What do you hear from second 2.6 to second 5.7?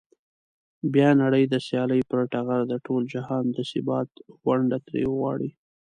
د ټول جهان د ثبات ونډه ترې وغواړي.